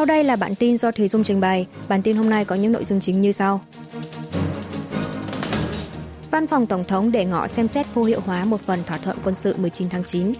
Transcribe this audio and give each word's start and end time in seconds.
Sau 0.00 0.06
đây 0.06 0.24
là 0.24 0.36
bản 0.36 0.54
tin 0.54 0.78
do 0.78 0.90
Thế 0.90 1.08
Dung 1.08 1.24
trình 1.24 1.40
bày. 1.40 1.66
Bản 1.88 2.02
tin 2.02 2.16
hôm 2.16 2.30
nay 2.30 2.44
có 2.44 2.56
những 2.56 2.72
nội 2.72 2.84
dung 2.84 3.00
chính 3.00 3.20
như 3.20 3.32
sau. 3.32 3.60
Văn 6.30 6.46
phòng 6.46 6.66
Tổng 6.66 6.84
thống 6.84 7.12
để 7.12 7.24
ngỏ 7.24 7.46
xem 7.46 7.68
xét 7.68 7.86
vô 7.94 8.02
hiệu 8.02 8.20
hóa 8.20 8.44
một 8.44 8.60
phần 8.60 8.84
thỏa 8.86 8.98
thuận 8.98 9.16
quân 9.24 9.34
sự 9.34 9.56
19 9.56 9.88
tháng 9.88 10.02
9. 10.02 10.32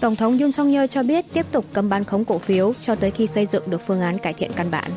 Tổng 0.00 0.16
thống 0.16 0.38
Yoon 0.38 0.52
song 0.52 0.72
yeol 0.72 0.86
cho 0.86 1.02
biết 1.02 1.24
tiếp 1.32 1.46
tục 1.52 1.64
cấm 1.72 1.88
bán 1.88 2.04
khống 2.04 2.24
cổ 2.24 2.38
phiếu 2.38 2.72
cho 2.80 2.94
tới 2.94 3.10
khi 3.10 3.26
xây 3.26 3.46
dựng 3.46 3.70
được 3.70 3.80
phương 3.86 4.00
án 4.00 4.18
cải 4.18 4.32
thiện 4.32 4.50
căn 4.56 4.70
bản. 4.70 4.90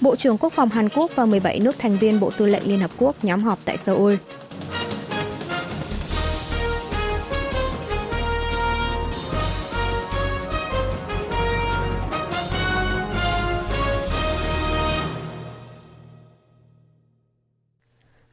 Bộ 0.00 0.16
trưởng 0.16 0.38
Quốc 0.38 0.52
phòng 0.52 0.68
Hàn 0.68 0.88
Quốc 0.88 1.10
và 1.14 1.24
17 1.24 1.60
nước 1.60 1.76
thành 1.78 1.96
viên 1.96 2.20
Bộ 2.20 2.30
Tư 2.30 2.46
lệnh 2.46 2.68
Liên 2.68 2.80
Hợp 2.80 2.90
Quốc 2.98 3.24
nhóm 3.24 3.42
họp 3.42 3.58
tại 3.64 3.76
Seoul. 3.76 4.14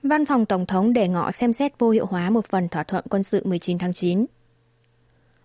Văn 0.09 0.25
phòng 0.25 0.45
Tổng 0.45 0.65
thống 0.65 0.93
đề 0.93 1.07
ngỏ 1.07 1.31
xem 1.31 1.53
xét 1.53 1.79
vô 1.79 1.89
hiệu 1.89 2.05
hóa 2.05 2.29
một 2.29 2.45
phần 2.49 2.69
thỏa 2.69 2.83
thuận 2.83 3.05
quân 3.09 3.23
sự 3.23 3.41
19 3.45 3.77
tháng 3.77 3.93
9. 3.93 4.25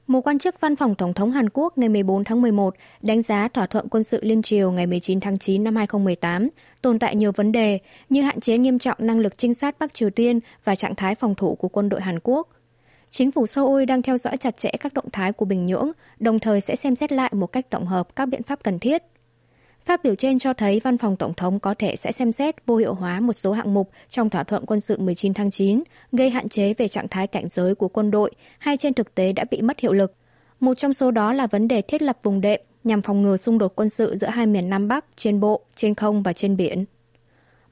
Một 0.07 0.21
quan 0.21 0.39
chức 0.39 0.61
văn 0.61 0.77
phòng 0.77 0.95
Tổng 0.95 1.15
thống 1.15 1.31
Hàn 1.31 1.49
Quốc 1.53 1.79
ngày 1.79 1.89
14 1.89 2.25
tháng 2.25 2.43
11 2.43 2.75
đánh 3.01 3.23
giá 3.23 3.49
thỏa 3.49 3.67
thuận 3.67 3.89
quân 3.89 4.05
sự 4.05 4.21
liên 4.23 4.43
triều 4.43 4.71
ngày 4.71 4.87
19 4.87 5.21
tháng 5.21 5.39
9 5.39 5.65
năm 5.65 5.77
2018 5.77 6.49
tồn 6.83 6.99
tại 6.99 7.17
nhiều 7.17 7.33
vấn 7.33 7.53
đề 7.53 7.79
như 8.09 8.23
hạn 8.23 8.41
chế 8.41 8.59
nghiêm 8.59 8.79
trọng 8.79 8.97
năng 9.01 9.19
lực 9.19 9.39
trinh 9.39 9.55
sát 9.55 9.79
Bắc 9.79 9.95
Triều 9.95 10.11
Tiên 10.11 10.41
và 10.65 10.75
trạng 10.75 10.95
thái 10.95 11.15
phòng 11.15 11.35
thủ 11.35 11.55
của 11.55 11.69
quân 11.69 11.89
đội 11.89 12.01
Hàn 12.01 12.19
Quốc. 12.23 12.49
Chính 13.11 13.31
phủ 13.31 13.47
Seoul 13.47 13.85
đang 13.85 14.03
theo 14.03 14.19
dõi 14.19 14.37
chặt 14.37 14.57
chẽ 14.57 14.71
các 14.81 14.95
động 14.95 15.11
thái 15.13 15.33
của 15.33 15.45
Bình 15.45 15.67
Nhưỡng, 15.67 15.91
đồng 16.19 16.39
thời 16.39 16.61
sẽ 16.61 16.77
xem 16.77 16.97
xét 16.97 17.13
lại 17.13 17.31
một 17.35 17.47
cách 17.47 17.71
tổng 17.71 17.87
hợp 17.87 18.17
các 18.17 18.27
biện 18.27 18.43
pháp 18.43 18.63
cần 18.63 18.79
thiết– 18.79 19.03
Phát 19.85 20.05
biểu 20.05 20.15
trên 20.15 20.39
cho 20.39 20.55
thấy 20.55 20.81
văn 20.85 20.99
phòng 20.99 21.17
Tổng 21.17 21.35
thống 21.35 21.61
có 21.61 21.75
thể 21.75 21.97
sẽ 21.97 22.13
xem 22.13 22.33
xét 22.33 22.67
vô 22.67 22.77
hiệu 22.77 22.95
hóa 22.95 23.21
một 23.21 23.33
số 23.33 23.53
hạng 23.53 23.75
mục 23.75 23.91
trong 24.09 24.31
thỏa 24.31 24.45
thuận 24.45 24.67
quân 24.67 24.81
sự 24.81 24.99
19 24.99 25.35
tháng 25.35 25.51
9, 25.51 25.83
gây 26.13 26.31
hạn 26.31 26.49
chế 26.49 26.75
về 26.75 26.89
trạng 26.89 27.09
thái 27.09 27.27
cảnh 27.27 27.49
giới 27.49 27.75
của 27.75 27.89
quân 27.89 28.11
đội 28.11 28.31
hay 28.59 28.77
trên 28.77 28.95
thực 28.95 29.15
tế 29.15 29.33
đã 29.33 29.45
bị 29.51 29.63
mất 29.63 29.81
hiệu 29.81 29.93
lực. 29.93 30.15
Một 30.61 30.75
trong 30.75 30.95
số 30.95 31.11
đó 31.11 31.33
là 31.33 31.47
vấn 31.47 31.69
đề 31.69 31.83
thiết 31.83 32.03
lập 32.03 32.19
vùng 32.23 32.41
đệm 32.41 32.61
nhằm 32.85 33.03
phòng 33.03 33.23
ngừa 33.23 33.37
xung 33.37 33.59
đột 33.59 33.73
quân 33.77 33.89
sự 33.89 34.17
giữa 34.17 34.29
hai 34.29 34.47
miền 34.47 34.71
Nam 34.71 34.89
Bắc 34.89 35.05
trên 35.17 35.41
bộ, 35.41 35.61
trên 35.77 35.95
không 35.95 36.23
và 36.23 36.33
trên 36.33 36.57
biển. 36.57 36.85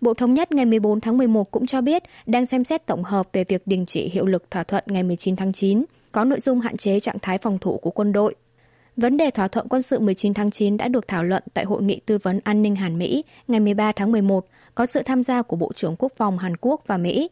Bộ 0.00 0.14
Thống 0.14 0.34
nhất 0.34 0.52
ngày 0.52 0.66
14 0.66 1.00
tháng 1.00 1.18
11 1.18 1.50
cũng 1.50 1.66
cho 1.66 1.80
biết 1.80 2.02
đang 2.26 2.46
xem 2.46 2.64
xét 2.64 2.86
tổng 2.86 3.04
hợp 3.04 3.28
về 3.32 3.44
việc 3.44 3.66
đình 3.66 3.86
chỉ 3.86 4.08
hiệu 4.08 4.26
lực 4.26 4.50
thỏa 4.50 4.62
thuận 4.62 4.84
ngày 4.86 5.02
19 5.02 5.36
tháng 5.36 5.52
9, 5.52 5.84
có 6.12 6.24
nội 6.24 6.40
dung 6.40 6.60
hạn 6.60 6.76
chế 6.76 7.00
trạng 7.00 7.18
thái 7.22 7.38
phòng 7.38 7.58
thủ 7.58 7.78
của 7.78 7.90
quân 7.90 8.12
đội 8.12 8.34
Vấn 9.00 9.16
đề 9.16 9.30
thỏa 9.30 9.48
thuận 9.48 9.68
quân 9.68 9.82
sự 9.82 9.98
19 9.98 10.34
tháng 10.34 10.50
9 10.50 10.76
đã 10.76 10.88
được 10.88 11.08
thảo 11.08 11.24
luận 11.24 11.42
tại 11.54 11.64
Hội 11.64 11.82
nghị 11.82 12.00
tư 12.06 12.18
vấn 12.22 12.40
an 12.44 12.62
ninh 12.62 12.76
Hàn 12.76 12.98
Mỹ 12.98 13.24
ngày 13.48 13.60
13 13.60 13.92
tháng 13.92 14.12
11, 14.12 14.46
có 14.74 14.86
sự 14.86 15.02
tham 15.02 15.24
gia 15.24 15.42
của 15.42 15.56
Bộ 15.56 15.72
trưởng 15.76 15.96
Quốc 15.98 16.12
phòng 16.16 16.38
Hàn 16.38 16.56
Quốc 16.56 16.82
và 16.86 16.96
Mỹ. 16.96 17.30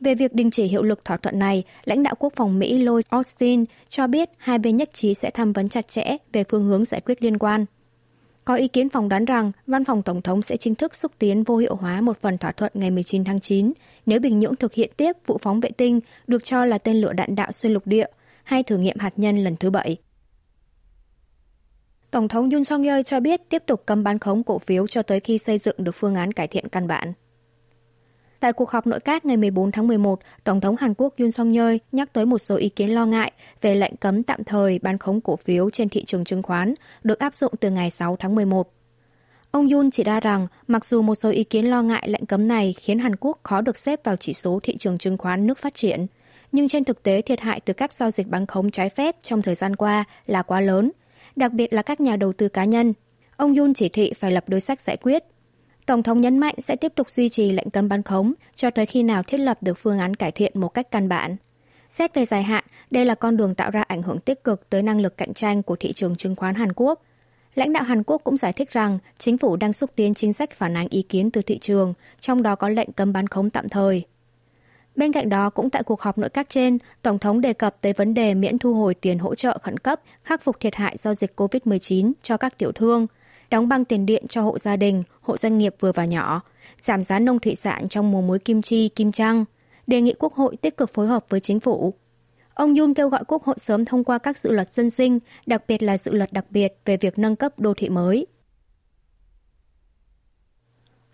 Về 0.00 0.14
việc 0.14 0.34
đình 0.34 0.50
chỉ 0.50 0.64
hiệu 0.64 0.82
lực 0.82 1.04
thỏa 1.04 1.16
thuận 1.16 1.38
này, 1.38 1.64
lãnh 1.84 2.02
đạo 2.02 2.14
quốc 2.18 2.32
phòng 2.36 2.58
Mỹ 2.58 2.78
Lloyd 2.78 3.04
Austin 3.08 3.64
cho 3.88 4.06
biết 4.06 4.30
hai 4.38 4.58
bên 4.58 4.76
nhất 4.76 4.92
trí 4.92 5.14
sẽ 5.14 5.30
tham 5.30 5.52
vấn 5.52 5.68
chặt 5.68 5.88
chẽ 5.88 6.16
về 6.32 6.44
phương 6.44 6.64
hướng 6.64 6.84
giải 6.84 7.00
quyết 7.00 7.22
liên 7.22 7.38
quan. 7.38 7.64
Có 8.44 8.54
ý 8.54 8.68
kiến 8.68 8.88
phỏng 8.88 9.08
đoán 9.08 9.24
rằng 9.24 9.52
Văn 9.66 9.84
phòng 9.84 10.02
Tổng 10.02 10.22
thống 10.22 10.42
sẽ 10.42 10.56
chính 10.56 10.74
thức 10.74 10.94
xúc 10.94 11.12
tiến 11.18 11.42
vô 11.42 11.56
hiệu 11.56 11.76
hóa 11.76 12.00
một 12.00 12.20
phần 12.20 12.38
thỏa 12.38 12.52
thuận 12.52 12.72
ngày 12.74 12.90
19 12.90 13.24
tháng 13.24 13.40
9 13.40 13.72
nếu 14.06 14.20
Bình 14.20 14.40
Nhưỡng 14.40 14.56
thực 14.56 14.74
hiện 14.74 14.90
tiếp 14.96 15.12
vụ 15.26 15.38
phóng 15.42 15.60
vệ 15.60 15.70
tinh 15.70 16.00
được 16.26 16.44
cho 16.44 16.64
là 16.64 16.78
tên 16.78 16.96
lửa 16.96 17.12
đạn 17.12 17.34
đạo 17.34 17.52
xuyên 17.52 17.72
lục 17.72 17.86
địa 17.86 18.06
hay 18.44 18.62
thử 18.62 18.76
nghiệm 18.76 18.98
hạt 18.98 19.12
nhân 19.16 19.44
lần 19.44 19.56
thứ 19.56 19.70
bảy. 19.70 19.96
Tổng 22.16 22.28
thống 22.28 22.50
Yoon 22.50 22.64
song 22.64 22.82
yeol 22.82 23.02
cho 23.02 23.20
biết 23.20 23.40
tiếp 23.48 23.62
tục 23.66 23.82
cấm 23.86 24.04
bán 24.04 24.18
khống 24.18 24.44
cổ 24.44 24.58
phiếu 24.58 24.86
cho 24.86 25.02
tới 25.02 25.20
khi 25.20 25.38
xây 25.38 25.58
dựng 25.58 25.76
được 25.78 25.94
phương 25.94 26.14
án 26.14 26.32
cải 26.32 26.48
thiện 26.48 26.68
căn 26.68 26.86
bản. 26.86 27.12
Tại 28.40 28.52
cuộc 28.52 28.70
họp 28.70 28.86
nội 28.86 29.00
các 29.00 29.24
ngày 29.24 29.36
14 29.36 29.72
tháng 29.72 29.88
11, 29.88 30.20
Tổng 30.44 30.60
thống 30.60 30.76
Hàn 30.76 30.94
Quốc 30.94 31.14
Yoon 31.18 31.30
song 31.30 31.52
yeol 31.52 31.76
nhắc 31.92 32.12
tới 32.12 32.26
một 32.26 32.38
số 32.38 32.56
ý 32.56 32.68
kiến 32.68 32.90
lo 32.90 33.06
ngại 33.06 33.32
về 33.60 33.74
lệnh 33.74 33.96
cấm 33.96 34.22
tạm 34.22 34.44
thời 34.44 34.78
bán 34.78 34.98
khống 34.98 35.20
cổ 35.20 35.36
phiếu 35.36 35.70
trên 35.70 35.88
thị 35.88 36.04
trường 36.04 36.24
chứng 36.24 36.42
khoán 36.42 36.74
được 37.02 37.18
áp 37.18 37.34
dụng 37.34 37.52
từ 37.60 37.70
ngày 37.70 37.90
6 37.90 38.16
tháng 38.16 38.34
11. 38.34 38.72
Ông 39.50 39.68
Yoon 39.68 39.90
chỉ 39.90 40.04
ra 40.04 40.20
rằng 40.20 40.46
mặc 40.66 40.84
dù 40.84 41.02
một 41.02 41.14
số 41.14 41.30
ý 41.30 41.44
kiến 41.44 41.64
lo 41.64 41.82
ngại 41.82 42.08
lệnh 42.08 42.26
cấm 42.26 42.48
này 42.48 42.72
khiến 42.72 42.98
Hàn 42.98 43.16
Quốc 43.16 43.38
khó 43.42 43.60
được 43.60 43.76
xếp 43.76 44.00
vào 44.04 44.16
chỉ 44.16 44.32
số 44.32 44.60
thị 44.62 44.76
trường 44.76 44.98
chứng 44.98 45.18
khoán 45.18 45.46
nước 45.46 45.58
phát 45.58 45.74
triển, 45.74 46.06
nhưng 46.52 46.68
trên 46.68 46.84
thực 46.84 47.02
tế 47.02 47.22
thiệt 47.22 47.40
hại 47.40 47.60
từ 47.60 47.72
các 47.72 47.92
giao 47.92 48.10
dịch 48.10 48.28
bán 48.28 48.46
khống 48.46 48.70
trái 48.70 48.90
phép 48.90 49.16
trong 49.22 49.42
thời 49.42 49.54
gian 49.54 49.76
qua 49.76 50.04
là 50.26 50.42
quá 50.42 50.60
lớn– 50.60 50.90
đặc 51.36 51.52
biệt 51.52 51.72
là 51.72 51.82
các 51.82 52.00
nhà 52.00 52.16
đầu 52.16 52.32
tư 52.32 52.48
cá 52.48 52.64
nhân. 52.64 52.94
Ông 53.36 53.56
Yun 53.56 53.74
chỉ 53.74 53.88
thị 53.88 54.12
phải 54.12 54.32
lập 54.32 54.44
đối 54.48 54.60
sách 54.60 54.80
giải 54.80 54.96
quyết. 54.96 55.24
Tổng 55.86 56.02
thống 56.02 56.20
nhấn 56.20 56.38
mạnh 56.38 56.54
sẽ 56.58 56.76
tiếp 56.76 56.92
tục 56.94 57.10
duy 57.10 57.28
trì 57.28 57.52
lệnh 57.52 57.70
cấm 57.70 57.88
bán 57.88 58.02
khống 58.02 58.32
cho 58.54 58.70
tới 58.70 58.86
khi 58.86 59.02
nào 59.02 59.22
thiết 59.22 59.38
lập 59.38 59.58
được 59.60 59.78
phương 59.78 59.98
án 59.98 60.14
cải 60.14 60.32
thiện 60.32 60.52
một 60.54 60.68
cách 60.68 60.90
căn 60.90 61.08
bản. 61.08 61.36
Xét 61.88 62.14
về 62.14 62.24
dài 62.24 62.42
hạn, 62.42 62.64
đây 62.90 63.04
là 63.04 63.14
con 63.14 63.36
đường 63.36 63.54
tạo 63.54 63.70
ra 63.70 63.82
ảnh 63.82 64.02
hưởng 64.02 64.20
tích 64.20 64.44
cực 64.44 64.70
tới 64.70 64.82
năng 64.82 65.00
lực 65.00 65.16
cạnh 65.16 65.34
tranh 65.34 65.62
của 65.62 65.76
thị 65.76 65.92
trường 65.92 66.16
chứng 66.16 66.36
khoán 66.36 66.54
Hàn 66.54 66.72
Quốc. 66.76 67.02
Lãnh 67.54 67.72
đạo 67.72 67.82
Hàn 67.82 68.02
Quốc 68.02 68.20
cũng 68.24 68.36
giải 68.36 68.52
thích 68.52 68.70
rằng 68.70 68.98
chính 69.18 69.38
phủ 69.38 69.56
đang 69.56 69.72
xúc 69.72 69.90
tiến 69.96 70.14
chính 70.14 70.32
sách 70.32 70.50
phản 70.50 70.76
ánh 70.76 70.88
ý 70.90 71.02
kiến 71.02 71.30
từ 71.30 71.42
thị 71.42 71.58
trường, 71.58 71.94
trong 72.20 72.42
đó 72.42 72.56
có 72.56 72.68
lệnh 72.68 72.92
cấm 72.92 73.12
bán 73.12 73.26
khống 73.26 73.50
tạm 73.50 73.68
thời. 73.68 74.04
Bên 74.96 75.12
cạnh 75.12 75.28
đó, 75.28 75.50
cũng 75.50 75.70
tại 75.70 75.82
cuộc 75.82 76.00
họp 76.00 76.18
nội 76.18 76.30
các 76.30 76.48
trên, 76.48 76.78
Tổng 77.02 77.18
thống 77.18 77.40
đề 77.40 77.52
cập 77.52 77.76
tới 77.80 77.92
vấn 77.92 78.14
đề 78.14 78.34
miễn 78.34 78.58
thu 78.58 78.74
hồi 78.74 78.94
tiền 78.94 79.18
hỗ 79.18 79.34
trợ 79.34 79.58
khẩn 79.62 79.78
cấp, 79.78 80.00
khắc 80.22 80.42
phục 80.42 80.60
thiệt 80.60 80.74
hại 80.74 80.96
do 80.98 81.14
dịch 81.14 81.40
COVID-19 81.40 82.12
cho 82.22 82.36
các 82.36 82.58
tiểu 82.58 82.72
thương, 82.72 83.06
đóng 83.50 83.68
băng 83.68 83.84
tiền 83.84 84.06
điện 84.06 84.26
cho 84.28 84.42
hộ 84.42 84.58
gia 84.58 84.76
đình, 84.76 85.02
hộ 85.20 85.36
doanh 85.36 85.58
nghiệp 85.58 85.74
vừa 85.80 85.92
và 85.92 86.04
nhỏ, 86.04 86.40
giảm 86.80 87.04
giá 87.04 87.18
nông 87.18 87.38
thủy 87.38 87.54
sản 87.54 87.88
trong 87.88 88.10
mùa 88.10 88.20
muối 88.20 88.38
kim 88.38 88.62
chi, 88.62 88.88
kim 88.88 89.12
trăng, 89.12 89.44
đề 89.86 90.00
nghị 90.00 90.14
Quốc 90.18 90.34
hội 90.34 90.56
tích 90.56 90.76
cực 90.76 90.94
phối 90.94 91.06
hợp 91.06 91.24
với 91.28 91.40
chính 91.40 91.60
phủ. 91.60 91.94
Ông 92.54 92.74
Yun 92.74 92.94
kêu 92.94 93.08
gọi 93.08 93.24
Quốc 93.28 93.44
hội 93.44 93.56
sớm 93.58 93.84
thông 93.84 94.04
qua 94.04 94.18
các 94.18 94.38
dự 94.38 94.50
luật 94.50 94.72
dân 94.72 94.90
sinh, 94.90 95.18
đặc 95.46 95.62
biệt 95.68 95.82
là 95.82 95.98
dự 95.98 96.12
luật 96.12 96.32
đặc 96.32 96.44
biệt 96.50 96.72
về 96.84 96.96
việc 96.96 97.18
nâng 97.18 97.36
cấp 97.36 97.58
đô 97.58 97.74
thị 97.74 97.88
mới. 97.88 98.26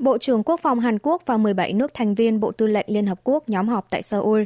Bộ 0.03 0.19
trưởng 0.19 0.43
Quốc 0.43 0.61
phòng 0.61 0.81
Hàn 0.81 0.99
Quốc 1.03 1.23
và 1.27 1.37
17 1.37 1.73
nước 1.73 1.95
thành 1.95 2.15
viên 2.15 2.41
Bộ 2.41 2.53
Tư 2.53 2.67
lệnh 2.67 2.87
Liên 2.89 3.07
Hợp 3.07 3.21
Quốc 3.25 3.49
nhóm 3.49 3.69
họp 3.69 3.91
tại 3.91 4.03
Seoul. 4.03 4.43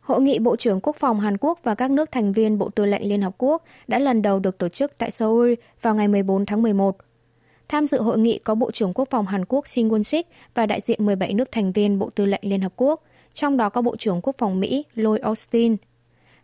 Hội 0.00 0.20
nghị 0.20 0.38
Bộ 0.38 0.56
trưởng 0.56 0.80
Quốc 0.80 0.96
phòng 0.96 1.20
Hàn 1.20 1.36
Quốc 1.40 1.58
và 1.62 1.74
các 1.74 1.90
nước 1.90 2.12
thành 2.12 2.32
viên 2.32 2.58
Bộ 2.58 2.70
Tư 2.70 2.86
lệnh 2.86 3.08
Liên 3.08 3.22
Hợp 3.22 3.34
Quốc 3.38 3.64
đã 3.86 3.98
lần 3.98 4.22
đầu 4.22 4.38
được 4.38 4.58
tổ 4.58 4.68
chức 4.68 4.92
tại 4.98 5.10
Seoul 5.10 5.54
vào 5.82 5.94
ngày 5.94 6.08
14 6.08 6.46
tháng 6.46 6.62
11. 6.62 6.96
Tham 7.68 7.86
dự 7.86 8.02
hội 8.02 8.18
nghị 8.18 8.38
có 8.38 8.54
Bộ 8.54 8.70
trưởng 8.70 8.92
Quốc 8.94 9.08
phòng 9.10 9.26
Hàn 9.26 9.44
Quốc 9.44 9.66
Shin 9.66 9.88
Won-sik 9.88 10.22
và 10.54 10.66
đại 10.66 10.80
diện 10.80 11.06
17 11.06 11.34
nước 11.34 11.48
thành 11.52 11.72
viên 11.72 11.98
Bộ 11.98 12.10
Tư 12.10 12.26
lệnh 12.26 12.42
Liên 12.42 12.60
Hợp 12.60 12.72
Quốc, 12.76 13.02
trong 13.34 13.56
đó 13.56 13.68
có 13.68 13.82
Bộ 13.82 13.96
trưởng 13.96 14.20
Quốc 14.22 14.36
phòng 14.38 14.60
Mỹ 14.60 14.84
Lloyd 14.94 15.20
Austin. 15.20 15.76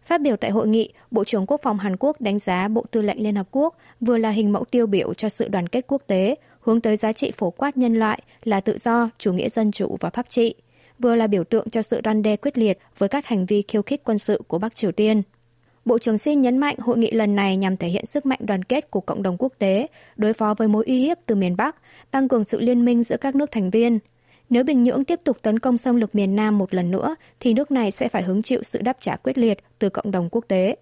Phát 0.02 0.20
biểu 0.20 0.36
tại 0.36 0.50
hội 0.50 0.68
nghị, 0.68 0.92
Bộ 1.10 1.24
trưởng 1.24 1.46
Quốc 1.46 1.60
phòng 1.62 1.78
Hàn 1.78 1.96
Quốc 1.96 2.20
đánh 2.20 2.38
giá 2.38 2.68
Bộ 2.68 2.84
Tư 2.90 3.02
lệnh 3.02 3.22
Liên 3.22 3.36
Hợp 3.36 3.46
Quốc 3.50 3.76
vừa 4.00 4.18
là 4.18 4.30
hình 4.30 4.52
mẫu 4.52 4.64
tiêu 4.64 4.86
biểu 4.86 5.14
cho 5.14 5.28
sự 5.28 5.48
đoàn 5.48 5.68
kết 5.68 5.84
quốc 5.88 6.02
tế, 6.06 6.36
hướng 6.64 6.80
tới 6.80 6.96
giá 6.96 7.12
trị 7.12 7.30
phổ 7.30 7.50
quát 7.50 7.76
nhân 7.76 7.94
loại 7.94 8.22
là 8.44 8.60
tự 8.60 8.78
do, 8.78 9.10
chủ 9.18 9.32
nghĩa 9.32 9.48
dân 9.48 9.72
chủ 9.72 9.96
và 10.00 10.10
pháp 10.10 10.28
trị, 10.28 10.54
vừa 10.98 11.16
là 11.16 11.26
biểu 11.26 11.44
tượng 11.44 11.70
cho 11.70 11.82
sự 11.82 12.00
răn 12.04 12.22
đe 12.22 12.36
quyết 12.36 12.58
liệt 12.58 12.78
với 12.98 13.08
các 13.08 13.26
hành 13.26 13.46
vi 13.46 13.62
khiêu 13.68 13.82
khích 13.82 14.04
quân 14.04 14.18
sự 14.18 14.42
của 14.48 14.58
Bắc 14.58 14.74
Triều 14.74 14.92
Tiên. 14.92 15.22
Bộ 15.84 15.98
trưởng 15.98 16.18
Xin 16.18 16.40
nhấn 16.40 16.58
mạnh 16.58 16.76
hội 16.78 16.98
nghị 16.98 17.10
lần 17.10 17.36
này 17.36 17.56
nhằm 17.56 17.76
thể 17.76 17.88
hiện 17.88 18.06
sức 18.06 18.26
mạnh 18.26 18.38
đoàn 18.42 18.62
kết 18.62 18.90
của 18.90 19.00
cộng 19.00 19.22
đồng 19.22 19.36
quốc 19.38 19.52
tế, 19.58 19.86
đối 20.16 20.32
phó 20.32 20.54
với 20.54 20.68
mối 20.68 20.84
uy 20.86 21.00
hiếp 21.00 21.18
từ 21.26 21.34
miền 21.34 21.56
Bắc, 21.56 21.76
tăng 22.10 22.28
cường 22.28 22.44
sự 22.44 22.60
liên 22.60 22.84
minh 22.84 23.02
giữa 23.02 23.16
các 23.16 23.34
nước 23.34 23.50
thành 23.50 23.70
viên. 23.70 23.98
Nếu 24.50 24.64
Bình 24.64 24.84
Nhưỡng 24.84 25.04
tiếp 25.04 25.20
tục 25.24 25.42
tấn 25.42 25.58
công 25.58 25.78
xâm 25.78 25.96
lược 25.96 26.14
miền 26.14 26.36
Nam 26.36 26.58
một 26.58 26.74
lần 26.74 26.90
nữa, 26.90 27.16
thì 27.40 27.54
nước 27.54 27.70
này 27.70 27.90
sẽ 27.90 28.08
phải 28.08 28.22
hứng 28.22 28.42
chịu 28.42 28.62
sự 28.62 28.82
đáp 28.82 28.96
trả 29.00 29.16
quyết 29.16 29.38
liệt 29.38 29.58
từ 29.78 29.88
cộng 29.88 30.10
đồng 30.10 30.28
quốc 30.30 30.44
tế. 30.48 30.76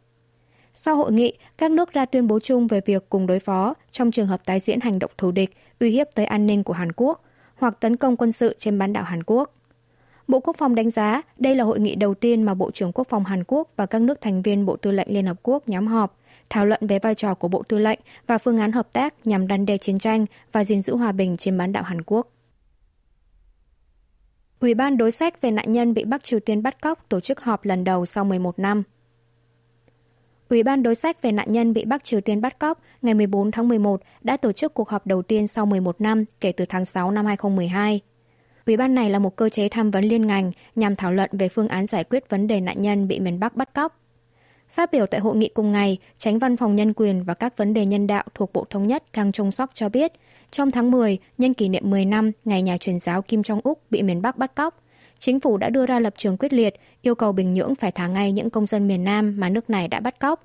Sau 0.74 0.96
hội 0.96 1.12
nghị, 1.12 1.32
các 1.58 1.70
nước 1.70 1.92
ra 1.92 2.04
tuyên 2.04 2.26
bố 2.26 2.40
chung 2.40 2.66
về 2.66 2.80
việc 2.86 3.06
cùng 3.08 3.26
đối 3.26 3.38
phó 3.38 3.74
trong 3.90 4.10
trường 4.10 4.26
hợp 4.26 4.44
tái 4.44 4.60
diễn 4.60 4.80
hành 4.80 4.98
động 4.98 5.10
thù 5.18 5.30
địch, 5.30 5.56
uy 5.80 5.90
hiếp 5.90 6.06
tới 6.14 6.24
an 6.24 6.46
ninh 6.46 6.64
của 6.64 6.72
Hàn 6.72 6.92
Quốc 6.92 7.24
hoặc 7.54 7.76
tấn 7.80 7.96
công 7.96 8.16
quân 8.16 8.32
sự 8.32 8.54
trên 8.58 8.78
bán 8.78 8.92
đảo 8.92 9.04
Hàn 9.04 9.22
Quốc. 9.22 9.54
Bộ 10.28 10.40
Quốc 10.40 10.56
phòng 10.58 10.74
đánh 10.74 10.90
giá 10.90 11.22
đây 11.38 11.54
là 11.54 11.64
hội 11.64 11.80
nghị 11.80 11.94
đầu 11.94 12.14
tiên 12.14 12.42
mà 12.42 12.54
Bộ 12.54 12.70
trưởng 12.70 12.92
Quốc 12.92 13.08
phòng 13.08 13.24
Hàn 13.24 13.44
Quốc 13.44 13.68
và 13.76 13.86
các 13.86 14.02
nước 14.02 14.20
thành 14.20 14.42
viên 14.42 14.66
Bộ 14.66 14.76
Tư 14.76 14.90
lệnh 14.90 15.08
Liên 15.14 15.26
Hợp 15.26 15.36
Quốc 15.42 15.68
nhóm 15.68 15.86
họp, 15.86 16.18
thảo 16.50 16.66
luận 16.66 16.86
về 16.86 16.98
vai 16.98 17.14
trò 17.14 17.34
của 17.34 17.48
Bộ 17.48 17.62
Tư 17.62 17.78
lệnh 17.78 18.00
và 18.26 18.38
phương 18.38 18.58
án 18.58 18.72
hợp 18.72 18.92
tác 18.92 19.14
nhằm 19.26 19.48
đăn 19.48 19.66
đe 19.66 19.78
chiến 19.78 19.98
tranh 19.98 20.26
và 20.52 20.64
gìn 20.64 20.82
giữ 20.82 20.96
hòa 20.96 21.12
bình 21.12 21.36
trên 21.36 21.58
bán 21.58 21.72
đảo 21.72 21.82
Hàn 21.82 22.02
Quốc. 22.02 22.28
Ủy 24.60 24.74
ban 24.74 24.96
đối 24.96 25.10
sách 25.10 25.40
về 25.40 25.50
nạn 25.50 25.72
nhân 25.72 25.94
bị 25.94 26.04
Bắc 26.04 26.24
Triều 26.24 26.40
Tiên 26.40 26.62
bắt 26.62 26.82
cóc 26.82 27.08
tổ 27.08 27.20
chức 27.20 27.40
họp 27.40 27.64
lần 27.64 27.84
đầu 27.84 28.06
sau 28.06 28.24
11 28.24 28.58
năm. 28.58 28.82
Ủy 30.52 30.62
ban 30.62 30.82
đối 30.82 30.94
sách 30.94 31.22
về 31.22 31.32
nạn 31.32 31.52
nhân 31.52 31.72
bị 31.72 31.84
Bắc 31.84 32.04
Triều 32.04 32.20
Tiên 32.20 32.40
bắt 32.40 32.58
cóc 32.58 32.80
ngày 33.02 33.14
14 33.14 33.50
tháng 33.50 33.68
11 33.68 34.00
đã 34.22 34.36
tổ 34.36 34.52
chức 34.52 34.74
cuộc 34.74 34.88
họp 34.88 35.06
đầu 35.06 35.22
tiên 35.22 35.48
sau 35.48 35.66
11 35.66 36.00
năm 36.00 36.24
kể 36.40 36.52
từ 36.52 36.64
tháng 36.68 36.84
6 36.84 37.10
năm 37.10 37.26
2012. 37.26 38.00
Ủy 38.66 38.76
ban 38.76 38.94
này 38.94 39.10
là 39.10 39.18
một 39.18 39.36
cơ 39.36 39.48
chế 39.48 39.68
tham 39.68 39.90
vấn 39.90 40.04
liên 40.04 40.26
ngành 40.26 40.52
nhằm 40.74 40.96
thảo 40.96 41.12
luận 41.12 41.30
về 41.32 41.48
phương 41.48 41.68
án 41.68 41.86
giải 41.86 42.04
quyết 42.04 42.30
vấn 42.30 42.46
đề 42.46 42.60
nạn 42.60 42.82
nhân 42.82 43.08
bị 43.08 43.20
miền 43.20 43.40
Bắc 43.40 43.56
bắt 43.56 43.74
cóc. 43.74 44.00
Phát 44.68 44.92
biểu 44.92 45.06
tại 45.06 45.20
hội 45.20 45.36
nghị 45.36 45.48
cùng 45.48 45.72
ngày, 45.72 45.98
tránh 46.18 46.38
văn 46.38 46.56
phòng 46.56 46.76
nhân 46.76 46.92
quyền 46.92 47.24
và 47.24 47.34
các 47.34 47.56
vấn 47.56 47.74
đề 47.74 47.86
nhân 47.86 48.06
đạo 48.06 48.24
thuộc 48.34 48.52
Bộ 48.52 48.66
Thống 48.70 48.86
nhất 48.86 49.12
Kang 49.12 49.32
Trung 49.32 49.50
Sok 49.50 49.70
cho 49.74 49.88
biết, 49.88 50.12
trong 50.50 50.70
tháng 50.70 50.90
10, 50.90 51.18
nhân 51.38 51.54
kỷ 51.54 51.68
niệm 51.68 51.90
10 51.90 52.04
năm 52.04 52.32
ngày 52.44 52.62
nhà 52.62 52.76
truyền 52.78 52.98
giáo 52.98 53.22
Kim 53.22 53.40
Jong-úc 53.40 53.74
bị 53.90 54.02
miền 54.02 54.22
Bắc 54.22 54.38
bắt 54.38 54.54
cóc, 54.54 54.81
chính 55.22 55.40
phủ 55.40 55.56
đã 55.56 55.70
đưa 55.70 55.86
ra 55.86 56.00
lập 56.00 56.14
trường 56.16 56.36
quyết 56.36 56.52
liệt, 56.52 56.74
yêu 57.02 57.14
cầu 57.14 57.32
Bình 57.32 57.54
Nhưỡng 57.54 57.74
phải 57.74 57.92
thả 57.92 58.06
ngay 58.06 58.32
những 58.32 58.50
công 58.50 58.66
dân 58.66 58.88
miền 58.88 59.04
Nam 59.04 59.34
mà 59.38 59.48
nước 59.48 59.70
này 59.70 59.88
đã 59.88 60.00
bắt 60.00 60.20
cóc. 60.20 60.44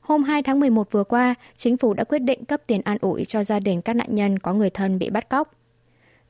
Hôm 0.00 0.22
2 0.22 0.42
tháng 0.42 0.60
11 0.60 0.92
vừa 0.92 1.04
qua, 1.04 1.34
chính 1.56 1.76
phủ 1.76 1.94
đã 1.94 2.04
quyết 2.04 2.18
định 2.18 2.44
cấp 2.44 2.60
tiền 2.66 2.80
an 2.84 2.98
ủi 3.00 3.24
cho 3.24 3.44
gia 3.44 3.60
đình 3.60 3.82
các 3.82 3.96
nạn 3.96 4.14
nhân 4.14 4.38
có 4.38 4.52
người 4.52 4.70
thân 4.70 4.98
bị 4.98 5.10
bắt 5.10 5.28
cóc. 5.28 5.54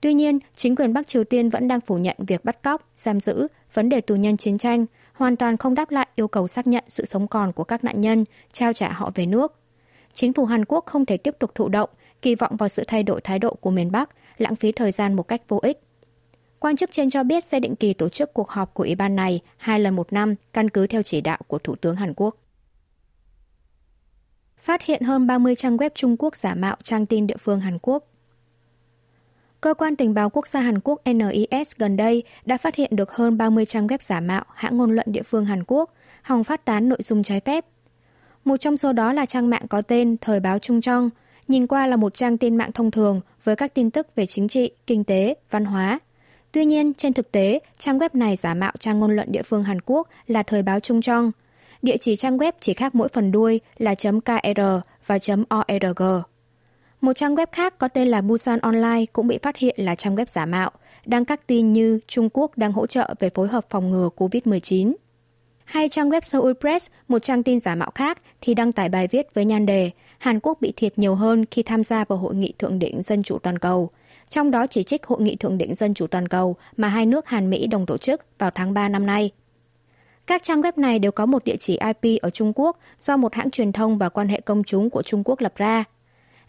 Tuy 0.01 0.15
nhiên, 0.15 0.39
chính 0.57 0.77
quyền 0.77 0.93
Bắc 0.93 1.07
Triều 1.07 1.25
Tiên 1.25 1.49
vẫn 1.49 1.69
đang 1.69 1.81
phủ 1.81 1.99
nhận 1.99 2.17
việc 2.19 2.45
bắt 2.45 2.63
cóc, 2.63 2.91
giam 2.95 3.21
giữ, 3.21 3.47
vấn 3.75 3.89
đề 3.89 4.01
tù 4.01 4.17
nhân 4.17 4.37
chiến 4.37 4.59
tranh, 4.59 4.87
hoàn 5.13 5.37
toàn 5.37 5.57
không 5.57 5.75
đáp 5.75 5.91
lại 5.91 6.09
yêu 6.17 6.29
cầu 6.29 6.49
xác 6.49 6.67
nhận 6.67 6.85
sự 6.89 7.05
sống 7.05 7.29
còn 7.29 7.53
của 7.53 7.65
các 7.65 7.85
nạn 7.85 8.01
nhân, 8.01 8.25
trao 8.53 8.73
trả 8.73 8.93
họ 8.93 9.11
về 9.15 9.27
nước. 9.27 9.55
Chính 10.13 10.33
phủ 10.33 10.45
Hàn 10.45 10.65
Quốc 10.65 10.87
không 10.87 11.07
thể 11.07 11.17
tiếp 11.17 11.37
tục 11.39 11.55
thụ 11.55 11.69
động, 11.69 11.91
kỳ 12.23 12.35
vọng 12.35 12.57
vào 12.57 12.69
sự 12.69 12.83
thay 12.87 13.03
đổi 13.03 13.21
thái 13.21 13.39
độ 13.39 13.55
của 13.55 13.71
miền 13.71 13.93
Bắc, 13.93 14.11
lãng 14.39 14.57
phí 14.57 14.73
thời 14.73 14.93
gian 14.93 15.15
một 15.15 15.23
cách 15.23 15.43
vô 15.49 15.59
ích. 15.63 15.81
Quan 16.61 16.77
chức 16.77 16.91
trên 16.93 17.11
cho 17.11 17.23
biết 17.23 17.45
sẽ 17.45 17.61
định 17.61 17.77
kỳ 17.77 17.95
tổ 17.95 18.09
chức 18.09 18.35
cuộc 18.35 18.49
họp 18.49 18.75
của 18.75 18.83
Ủy 18.83 18.95
ban 18.95 19.17
này 19.17 19.41
hai 19.57 19.81
lần 19.81 19.97
một 19.97 20.13
năm, 20.13 20.35
căn 20.53 20.71
cứ 20.71 20.87
theo 20.87 21.03
chỉ 21.03 21.21
đạo 21.21 21.39
của 21.47 21.59
Thủ 21.59 21.77
tướng 21.77 21.97
Hàn 21.97 22.15
Quốc. 22.17 22.37
Phát 24.59 24.83
hiện 24.83 25.03
hơn 25.03 25.27
30 25.27 25.55
trang 25.55 25.77
web 25.77 25.91
Trung 25.95 26.17
Quốc 26.19 26.37
giả 26.37 26.55
mạo 26.55 26.77
trang 26.83 27.07
tin 27.07 27.27
địa 27.27 27.37
phương 27.37 27.61
Hàn 27.61 27.79
Quốc. 27.83 28.05
Cơ 29.61 29.75
quan 29.75 29.97
tình 29.97 30.15
báo 30.15 30.31
quốc 30.31 30.47
gia 30.47 30.61
Hàn 30.61 30.81
Quốc 30.81 31.01
NIS 31.05 31.73
gần 31.79 31.97
đây 31.97 32.23
đã 32.45 32.59
phát 32.59 32.75
hiện 32.75 32.97
được 32.97 33.13
hơn 33.13 33.39
30 33.39 33.67
trang 33.67 33.87
web 33.87 33.99
giả 34.01 34.21
mạo 34.21 34.45
hãng 34.55 34.77
ngôn 34.77 34.91
luận 34.91 35.07
địa 35.13 35.23
phương 35.23 35.45
Hàn 35.45 35.65
Quốc, 35.67 35.95
hòng 36.23 36.45
phát 36.45 36.65
tán 36.65 36.89
nội 36.89 37.03
dung 37.03 37.23
trái 37.23 37.41
phép. 37.41 37.65
Một 38.45 38.57
trong 38.57 38.77
số 38.77 38.93
đó 38.93 39.13
là 39.13 39.27
trang 39.27 39.51
mạng 39.51 39.69
có 39.69 39.83
tên 39.83 40.17
Thời 40.21 40.41
báo 40.41 40.59
Trung 40.59 40.81
Trong, 40.81 41.11
nhìn 41.49 41.67
qua 41.67 41.87
là 41.87 41.97
một 41.97 42.15
trang 42.15 42.39
tin 42.39 42.57
mạng 42.57 42.73
thông 42.73 42.91
thường 42.91 43.21
với 43.45 43.57
các 43.57 43.75
tin 43.75 43.91
tức 43.91 44.15
về 44.15 44.27
chính 44.27 44.49
trị, 44.49 44.71
kinh 44.87 45.05
tế, 45.05 45.35
văn 45.51 45.65
hóa. 45.65 46.01
Tuy 46.53 46.65
nhiên, 46.65 46.95
trên 46.95 47.13
thực 47.13 47.33
tế, 47.33 47.61
trang 47.79 47.99
web 47.99 48.09
này 48.13 48.37
giả 48.37 48.55
mạo 48.55 48.73
trang 48.79 48.99
ngôn 48.99 49.17
luận 49.17 49.33
địa 49.33 49.43
phương 49.43 49.63
Hàn 49.63 49.81
Quốc 49.81 50.09
là 50.27 50.43
Thời 50.43 50.63
báo 50.63 50.81
Trung 50.81 51.03
Trong. 51.03 51.33
Địa 51.83 51.97
chỉ 51.97 52.17
trang 52.17 52.39
web 52.39 52.53
chỉ 52.61 52.75
khác 52.75 52.95
mỗi 52.95 53.09
phần 53.09 53.33
đuôi 53.33 53.61
là 53.79 53.95
.kr 53.95 54.61
và 55.07 55.19
.org. 55.61 56.03
Một 57.01 57.13
trang 57.13 57.35
web 57.35 57.47
khác 57.53 57.79
có 57.79 57.89
tên 57.89 58.09
là 58.09 58.21
Busan 58.21 58.59
Online 58.59 59.07
cũng 59.13 59.27
bị 59.27 59.39
phát 59.43 59.57
hiện 59.57 59.75
là 59.79 59.95
trang 59.95 60.17
web 60.17 60.25
giả 60.25 60.47
mạo, 60.47 60.71
đăng 61.07 61.25
các 61.25 61.47
tin 61.47 61.73
như 61.73 62.01
Trung 62.07 62.29
Quốc 62.33 62.59
đang 62.59 62.73
hỗ 62.73 62.87
trợ 62.87 63.15
về 63.19 63.31
phối 63.31 63.49
hợp 63.49 63.67
phòng 63.71 63.91
ngừa 63.91 64.09
COVID-19. 64.17 64.93
Hay 65.65 65.89
trang 65.89 66.11
web 66.11 66.21
Seoul 66.21 66.53
Press, 66.61 66.87
một 67.09 67.19
trang 67.19 67.43
tin 67.43 67.61
giả 67.61 67.75
mạo 67.75 67.91
khác, 67.95 68.19
thì 68.41 68.55
đăng 68.55 68.73
tải 68.73 68.89
bài 68.89 69.09
viết 69.11 69.35
với 69.35 69.45
nhan 69.45 69.67
đề 69.67 69.91
Hàn 70.19 70.41
Quốc 70.41 70.59
bị 70.61 70.73
thiệt 70.77 70.99
nhiều 70.99 71.15
hơn 71.15 71.45
khi 71.51 71.63
tham 71.63 71.85
gia 71.85 72.05
vào 72.05 72.19
Hội 72.19 72.35
nghị 72.35 72.53
Thượng 72.59 72.79
đỉnh 72.79 73.03
Dân 73.03 73.23
chủ 73.23 73.39
toàn 73.39 73.59
cầu. 73.59 73.91
Trong 74.31 74.51
đó 74.51 74.67
chỉ 74.67 74.83
trích 74.83 75.07
Hội 75.07 75.23
nghị 75.23 75.37
Thượng 75.37 75.59
đỉnh 75.59 75.75
Dân 75.75 75.95
chủ 75.95 76.07
toàn 76.07 76.29
cầu 76.29 76.57
mà 76.77 76.89
hai 76.89 77.07
nước 77.07 77.29
Hàn 77.29 77.51
Mỹ 77.51 77.67
đồng 77.67 77.87
tổ 77.87 77.99
chức 77.99 78.25
vào 78.39 78.51
tháng 78.51 78.75
3 78.75 78.89
năm 78.89 79.07
nay. 79.07 79.31
Các 80.27 80.43
trang 80.43 80.61
web 80.63 80.73
này 80.77 80.99
đều 80.99 81.13
có 81.13 81.27
một 81.27 81.45
địa 81.45 81.57
chỉ 81.57 81.79
IP 82.03 82.23
ở 82.23 82.31
Trung 82.31 82.53
Quốc 82.55 82.79
do 83.01 83.17
một 83.17 83.35
hãng 83.35 83.51
truyền 83.51 83.73
thông 83.73 83.99
và 83.99 84.09
quan 84.09 84.29
hệ 84.29 84.41
công 84.41 84.65
chúng 84.65 84.91
của 84.91 85.03
Trung 85.03 85.23
Quốc 85.25 85.41
lập 85.41 85.53
ra. 85.57 85.85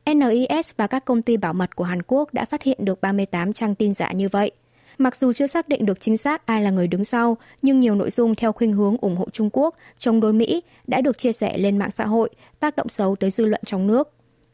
NIS 0.05 0.71
và 0.77 0.87
các 0.87 1.05
công 1.05 1.21
ty 1.21 1.37
bảo 1.37 1.53
mật 1.53 1.75
của 1.75 1.83
Hàn 1.83 2.01
Quốc 2.07 2.33
đã 2.33 2.45
phát 2.45 2.63
hiện 2.63 2.85
được 2.85 3.01
38 3.01 3.53
trang 3.53 3.75
tin 3.75 3.93
giả 3.93 4.11
như 4.11 4.29
vậy. 4.29 4.51
Mặc 4.97 5.15
dù 5.15 5.33
chưa 5.33 5.47
xác 5.47 5.67
định 5.67 5.85
được 5.85 5.99
chính 5.99 6.17
xác 6.17 6.45
ai 6.45 6.61
là 6.61 6.69
người 6.69 6.87
đứng 6.87 7.05
sau, 7.05 7.37
nhưng 7.61 7.79
nhiều 7.79 7.95
nội 7.95 8.09
dung 8.09 8.35
theo 8.35 8.51
khuynh 8.51 8.73
hướng 8.73 8.97
ủng 9.01 9.15
hộ 9.15 9.29
Trung 9.29 9.49
Quốc, 9.53 9.75
chống 9.97 10.19
đối 10.19 10.33
Mỹ 10.33 10.63
đã 10.87 11.01
được 11.01 11.17
chia 11.17 11.31
sẻ 11.31 11.57
lên 11.57 11.77
mạng 11.77 11.91
xã 11.91 12.05
hội, 12.05 12.29
tác 12.59 12.75
động 12.75 12.89
xấu 12.89 13.15
tới 13.15 13.29
dư 13.29 13.45
luận 13.45 13.61
trong 13.65 13.87
nước. 13.87 14.09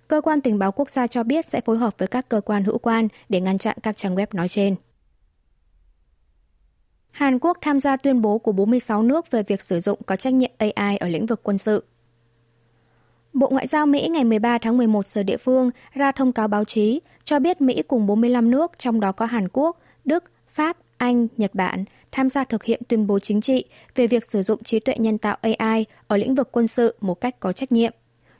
Cơ 0.07 0.21
quan 0.21 0.41
tình 0.41 0.59
báo 0.59 0.71
quốc 0.71 0.89
gia 0.89 1.07
cho 1.07 1.23
biết 1.23 1.45
sẽ 1.45 1.61
phối 1.61 1.77
hợp 1.77 1.97
với 1.97 2.07
các 2.07 2.29
cơ 2.29 2.41
quan 2.41 2.63
hữu 2.63 2.77
quan 2.77 3.07
để 3.29 3.41
ngăn 3.41 3.57
chặn 3.57 3.77
các 3.83 3.97
trang 3.97 4.15
web 4.15 4.27
nói 4.33 4.47
trên. 4.47 4.75
Hàn 7.11 7.39
Quốc 7.39 7.57
tham 7.61 7.79
gia 7.79 7.97
tuyên 7.97 8.21
bố 8.21 8.37
của 8.37 8.51
46 8.51 9.03
nước 9.03 9.31
về 9.31 9.43
việc 9.43 9.61
sử 9.61 9.79
dụng 9.79 9.99
có 10.05 10.15
trách 10.15 10.33
nhiệm 10.33 10.51
AI 10.57 10.97
ở 10.97 11.07
lĩnh 11.07 11.25
vực 11.25 11.39
quân 11.43 11.57
sự. 11.57 11.83
Bộ 13.33 13.49
Ngoại 13.49 13.67
giao 13.67 13.85
Mỹ 13.85 14.07
ngày 14.07 14.23
13 14.23 14.57
tháng 14.57 14.77
11 14.77 15.07
giờ 15.07 15.23
địa 15.23 15.37
phương 15.37 15.71
ra 15.93 16.11
thông 16.11 16.33
cáo 16.33 16.47
báo 16.47 16.65
chí 16.65 17.01
cho 17.23 17.39
biết 17.39 17.61
Mỹ 17.61 17.81
cùng 17.87 18.07
45 18.07 18.51
nước, 18.51 18.71
trong 18.77 18.99
đó 18.99 19.11
có 19.11 19.25
Hàn 19.25 19.47
Quốc, 19.53 19.79
Đức, 20.05 20.23
Pháp, 20.47 20.77
Anh, 20.97 21.27
Nhật 21.37 21.55
Bản, 21.55 21.85
tham 22.11 22.29
gia 22.29 22.43
thực 22.43 22.63
hiện 22.63 22.81
tuyên 22.87 23.07
bố 23.07 23.19
chính 23.19 23.41
trị 23.41 23.65
về 23.95 24.07
việc 24.07 24.23
sử 24.25 24.43
dụng 24.43 24.63
trí 24.63 24.79
tuệ 24.79 24.95
nhân 24.97 25.17
tạo 25.17 25.37
AI 25.41 25.85
ở 26.07 26.17
lĩnh 26.17 26.35
vực 26.35 26.49
quân 26.51 26.67
sự 26.67 26.95
một 27.01 27.21
cách 27.21 27.39
có 27.39 27.53
trách 27.53 27.71
nhiệm. 27.71 27.93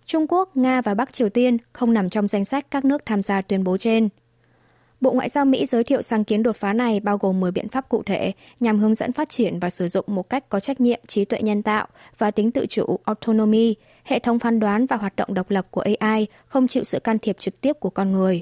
Trung 0.08 0.26
Quốc, 0.30 0.58
Nga 0.58 0.82
và 0.82 0.94
Bắc 0.94 1.14
Triều 1.14 1.30
Tiên 1.30 1.58
không 1.74 1.94
nằm 1.94 2.10
trong 2.10 2.28
danh 2.28 2.46
sách 2.46 2.72
các 2.72 2.86
nước 2.86 3.06
tham 3.06 3.22
gia 3.22 3.42
tuyên 3.42 3.64
bố 3.64 3.78
trên. 3.78 4.10
Bộ 5.02 5.12
Ngoại 5.12 5.30
giao 5.30 5.46
Mỹ 5.46 5.66
giới 5.66 5.84
thiệu 5.84 6.02
sáng 6.02 6.24
kiến 6.24 6.44
đột 6.44 6.56
phá 6.56 6.74
này 6.74 7.00
bao 7.00 7.18
gồm 7.18 7.40
10 7.40 7.52
biện 7.52 7.70
pháp 7.70 7.90
cụ 7.90 8.04
thể 8.04 8.32
nhằm 8.60 8.80
hướng 8.80 8.96
dẫn 8.96 9.12
phát 9.12 9.30
triển 9.30 9.60
và 9.60 9.70
sử 9.70 9.88
dụng 9.88 10.06
một 10.08 10.30
cách 10.30 10.50
có 10.50 10.60
trách 10.60 10.82
nhiệm 10.82 11.00
trí 11.08 11.26
tuệ 11.26 11.42
nhân 11.42 11.64
tạo 11.64 11.88
và 12.18 12.32
tính 12.32 12.52
tự 12.52 12.66
chủ 12.66 13.00
autonomy, 13.04 13.76
hệ 14.04 14.20
thống 14.20 14.40
phán 14.40 14.60
đoán 14.60 14.86
và 14.86 14.96
hoạt 14.96 15.16
động 15.16 15.34
độc 15.34 15.50
lập 15.50 15.68
của 15.72 15.84
AI 16.00 16.28
không 16.46 16.68
chịu 16.68 16.84
sự 16.84 17.00
can 17.00 17.20
thiệp 17.20 17.40
trực 17.40 17.62
tiếp 17.62 17.74
của 17.80 17.90
con 17.90 18.12
người. 18.12 18.42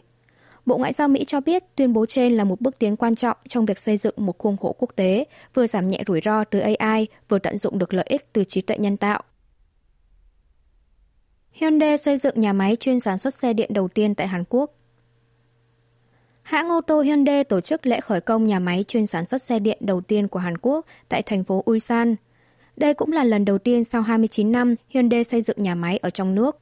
Bộ 0.66 0.78
Ngoại 0.78 0.94
giao 0.94 1.08
Mỹ 1.08 1.24
cho 1.28 1.40
biết 1.40 1.64
tuyên 1.76 1.94
bố 1.94 2.06
trên 2.06 2.34
là 2.38 2.44
một 2.44 2.62
bước 2.62 2.80
tiến 2.80 2.96
quan 2.96 3.16
trọng 3.16 3.38
trong 3.48 3.66
việc 3.66 3.80
xây 3.80 3.98
dựng 3.98 4.16
một 4.18 4.38
khuôn 4.38 4.58
khổ 4.58 4.76
quốc 4.80 4.92
tế, 4.96 5.26
vừa 5.54 5.68
giảm 5.68 5.88
nhẹ 5.88 6.04
rủi 6.08 6.22
ro 6.26 6.44
từ 6.44 6.60
AI, 6.60 7.08
vừa 7.30 7.40
tận 7.40 7.58
dụng 7.58 7.80
được 7.80 7.94
lợi 7.94 8.06
ích 8.10 8.34
từ 8.34 8.44
trí 8.44 8.62
tuệ 8.62 8.78
nhân 8.78 8.98
tạo. 8.98 9.24
Hyundai 11.56 11.98
xây 11.98 12.18
dựng 12.18 12.40
nhà 12.40 12.54
máy 12.54 12.76
chuyên 12.80 13.00
sản 13.00 13.18
xuất 13.18 13.34
xe 13.34 13.54
điện 13.54 13.74
đầu 13.74 13.88
tiên 13.88 14.16
tại 14.16 14.28
Hàn 14.28 14.44
Quốc. 14.50 14.72
Hãng 16.42 16.70
ô 16.70 16.82
tô 16.82 17.02
Hyundai 17.02 17.44
tổ 17.44 17.62
chức 17.62 17.86
lễ 17.86 18.00
khởi 18.02 18.22
công 18.22 18.46
nhà 18.46 18.60
máy 18.60 18.86
chuyên 18.88 19.08
sản 19.08 19.26
xuất 19.26 19.42
xe 19.42 19.60
điện 19.60 19.78
đầu 19.82 20.02
tiên 20.02 20.28
của 20.28 20.40
Hàn 20.40 20.58
Quốc 20.58 20.86
tại 21.10 21.22
thành 21.22 21.44
phố 21.44 21.64
Ulsan. 21.70 22.16
Đây 22.78 22.94
cũng 22.94 23.12
là 23.12 23.24
lần 23.24 23.46
đầu 23.46 23.58
tiên 23.58 23.84
sau 23.84 24.02
29 24.02 24.52
năm 24.52 24.76
Hyundai 24.90 25.24
xây 25.24 25.42
dựng 25.42 25.58
nhà 25.60 25.76
máy 25.76 25.98
ở 25.98 26.10
trong 26.10 26.36
nước. 26.36 26.58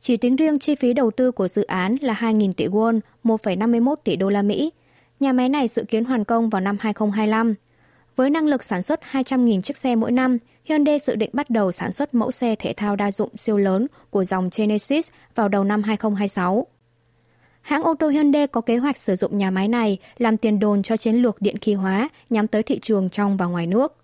Chỉ 0.00 0.16
tính 0.16 0.36
riêng 0.36 0.58
chi 0.58 0.74
phí 0.74 0.92
đầu 0.92 1.10
tư 1.10 1.30
của 1.30 1.48
dự 1.48 1.62
án 1.62 1.96
là 2.00 2.14
2.000 2.14 2.52
tỷ 2.52 2.66
won, 2.66 3.00
1,51 3.24 3.94
tỷ 3.96 4.16
đô 4.16 4.28
la 4.28 4.42
Mỹ. 4.42 4.72
Nhà 5.20 5.32
máy 5.32 5.48
này 5.48 5.68
dự 5.68 5.84
kiến 5.84 6.04
hoàn 6.04 6.24
công 6.24 6.50
vào 6.50 6.60
năm 6.60 6.76
2025. 6.80 7.54
Với 8.18 8.30
năng 8.30 8.46
lực 8.46 8.64
sản 8.64 8.82
xuất 8.82 9.00
200.000 9.12 9.60
chiếc 9.60 9.76
xe 9.76 9.96
mỗi 9.96 10.12
năm, 10.12 10.38
Hyundai 10.64 10.98
dự 10.98 11.16
định 11.16 11.30
bắt 11.32 11.50
đầu 11.50 11.72
sản 11.72 11.92
xuất 11.92 12.14
mẫu 12.14 12.30
xe 12.30 12.54
thể 12.58 12.72
thao 12.76 12.96
đa 12.96 13.12
dụng 13.12 13.36
siêu 13.36 13.56
lớn 13.56 13.86
của 14.10 14.24
dòng 14.24 14.48
Genesis 14.56 15.08
vào 15.34 15.48
đầu 15.48 15.64
năm 15.64 15.82
2026. 15.82 16.66
Hãng 17.60 17.82
ô 17.82 17.94
tô 17.94 18.08
Hyundai 18.08 18.46
có 18.46 18.60
kế 18.60 18.76
hoạch 18.76 18.98
sử 18.98 19.16
dụng 19.16 19.38
nhà 19.38 19.50
máy 19.50 19.68
này 19.68 19.98
làm 20.16 20.36
tiền 20.36 20.58
đồn 20.58 20.82
cho 20.82 20.96
chiến 20.96 21.14
lược 21.14 21.42
điện 21.42 21.58
khí 21.58 21.74
hóa 21.74 22.08
nhắm 22.30 22.46
tới 22.46 22.62
thị 22.62 22.78
trường 22.82 23.10
trong 23.10 23.36
và 23.36 23.46
ngoài 23.46 23.66
nước. 23.66 23.96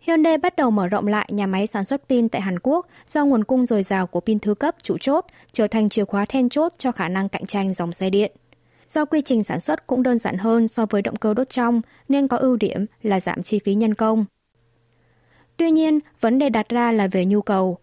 Hyundai 0.00 0.38
bắt 0.38 0.56
đầu 0.56 0.70
mở 0.70 0.88
rộng 0.88 1.06
lại 1.06 1.28
nhà 1.32 1.46
máy 1.46 1.66
sản 1.66 1.84
xuất 1.84 2.08
pin 2.08 2.28
tại 2.28 2.42
Hàn 2.42 2.58
Quốc 2.58 2.86
do 3.08 3.24
nguồn 3.24 3.44
cung 3.44 3.66
dồi 3.66 3.82
dào 3.82 4.06
của 4.06 4.20
pin 4.20 4.38
thứ 4.38 4.54
cấp 4.54 4.74
chủ 4.82 4.98
chốt 5.00 5.24
trở 5.52 5.66
thành 5.66 5.88
chìa 5.88 6.04
khóa 6.04 6.24
then 6.24 6.48
chốt 6.48 6.72
cho 6.78 6.92
khả 6.92 7.08
năng 7.08 7.28
cạnh 7.28 7.46
tranh 7.46 7.74
dòng 7.74 7.92
xe 7.92 8.10
điện. 8.10 8.32
Do 8.94 9.04
quy 9.04 9.20
trình 9.20 9.44
sản 9.44 9.60
xuất 9.60 9.86
cũng 9.86 10.02
đơn 10.02 10.18
giản 10.18 10.38
hơn 10.38 10.68
so 10.68 10.86
với 10.86 11.02
động 11.02 11.16
cơ 11.16 11.34
đốt 11.34 11.48
trong 11.48 11.80
nên 12.08 12.28
có 12.28 12.36
ưu 12.36 12.56
điểm 12.56 12.86
là 13.02 13.20
giảm 13.20 13.42
chi 13.42 13.58
phí 13.58 13.74
nhân 13.74 13.94
công. 13.94 14.24
Tuy 15.56 15.70
nhiên, 15.70 16.00
vấn 16.20 16.38
đề 16.38 16.48
đặt 16.48 16.68
ra 16.68 16.92
là 16.92 17.06
về 17.06 17.24
nhu 17.24 17.42
cầu. 17.42 17.78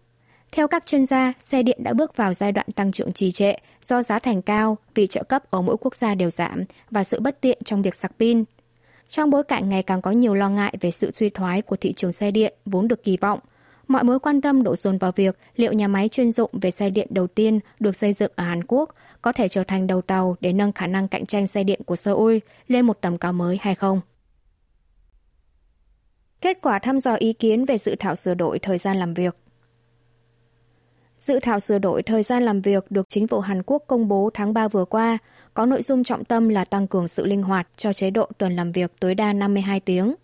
Theo 0.52 0.68
các 0.68 0.86
chuyên 0.86 1.06
gia, 1.06 1.32
xe 1.38 1.62
điện 1.62 1.78
đã 1.82 1.92
bước 1.92 2.16
vào 2.16 2.34
giai 2.34 2.52
đoạn 2.52 2.66
tăng 2.74 2.92
trưởng 2.92 3.12
trì 3.12 3.32
trệ 3.32 3.54
do 3.84 4.02
giá 4.02 4.18
thành 4.18 4.42
cao 4.42 4.78
vì 4.94 5.06
trợ 5.06 5.22
cấp 5.22 5.50
ở 5.50 5.62
mỗi 5.62 5.76
quốc 5.80 5.96
gia 5.96 6.14
đều 6.14 6.30
giảm 6.30 6.64
và 6.90 7.04
sự 7.04 7.20
bất 7.20 7.40
tiện 7.40 7.58
trong 7.64 7.82
việc 7.82 7.94
sạc 7.94 8.12
pin. 8.18 8.44
Trong 9.08 9.30
bối 9.30 9.42
cảnh 9.42 9.68
ngày 9.68 9.82
càng 9.82 10.02
có 10.02 10.10
nhiều 10.10 10.34
lo 10.34 10.48
ngại 10.48 10.74
về 10.80 10.90
sự 10.90 11.10
suy 11.14 11.28
thoái 11.28 11.62
của 11.62 11.76
thị 11.76 11.92
trường 11.92 12.12
xe 12.12 12.30
điện 12.30 12.54
vốn 12.66 12.88
được 12.88 13.04
kỳ 13.04 13.16
vọng, 13.16 13.38
mọi 13.88 14.04
mối 14.04 14.18
quan 14.18 14.40
tâm 14.40 14.62
đổ 14.62 14.76
dồn 14.76 14.98
vào 14.98 15.12
việc 15.12 15.38
liệu 15.56 15.72
nhà 15.72 15.88
máy 15.88 16.08
chuyên 16.08 16.32
dụng 16.32 16.50
về 16.52 16.70
xe 16.70 16.90
điện 16.90 17.08
đầu 17.10 17.26
tiên 17.26 17.60
được 17.80 17.96
xây 17.96 18.12
dựng 18.12 18.32
ở 18.36 18.44
Hàn 18.44 18.64
Quốc 18.64 18.94
có 19.22 19.32
thể 19.32 19.48
trở 19.48 19.64
thành 19.64 19.86
đầu 19.86 20.02
tàu 20.02 20.36
để 20.40 20.52
nâng 20.52 20.72
khả 20.72 20.86
năng 20.86 21.08
cạnh 21.08 21.26
tranh 21.26 21.46
xe 21.46 21.64
điện 21.64 21.80
của 21.86 21.96
Seoul 21.96 22.36
lên 22.68 22.86
một 22.86 23.00
tầm 23.00 23.18
cao 23.18 23.32
mới 23.32 23.58
hay 23.60 23.74
không. 23.74 24.00
Kết 26.40 26.58
quả 26.62 26.78
thăm 26.78 27.00
dò 27.00 27.14
ý 27.14 27.32
kiến 27.32 27.64
về 27.64 27.78
dự 27.78 27.94
thảo 27.98 28.16
sửa 28.16 28.34
đổi 28.34 28.58
thời 28.58 28.78
gian 28.78 28.96
làm 28.96 29.14
việc 29.14 29.36
Dự 31.22 31.38
thảo 31.42 31.60
sửa 31.60 31.78
đổi 31.78 32.02
thời 32.02 32.22
gian 32.22 32.42
làm 32.42 32.60
việc 32.60 32.90
được 32.90 33.08
chính 33.08 33.26
phủ 33.26 33.40
Hàn 33.40 33.62
Quốc 33.66 33.84
công 33.86 34.08
bố 34.08 34.30
tháng 34.34 34.54
3 34.54 34.68
vừa 34.68 34.84
qua, 34.84 35.18
có 35.54 35.66
nội 35.66 35.82
dung 35.82 36.04
trọng 36.04 36.24
tâm 36.24 36.48
là 36.48 36.64
tăng 36.64 36.86
cường 36.86 37.08
sự 37.08 37.26
linh 37.26 37.42
hoạt 37.42 37.68
cho 37.76 37.92
chế 37.92 38.10
độ 38.10 38.28
tuần 38.38 38.56
làm 38.56 38.72
việc 38.72 38.92
tối 39.00 39.14
đa 39.14 39.32
52 39.32 39.80
tiếng. 39.80 40.14